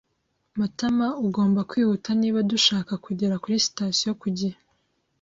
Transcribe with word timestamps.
Matamaugomba 0.59 1.61
kwihuta 1.69 2.09
niba 2.21 2.39
dushaka 2.51 2.93
kugera 3.05 3.35
kuri 3.43 3.55
sitasiyo 3.65 4.11
ku 4.21 4.27
gihe. 4.37 4.57